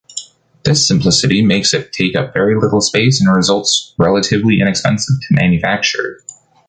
[0.63, 6.23] This simplicity makes it take up very little space and results relatively inexpensive to manufacture.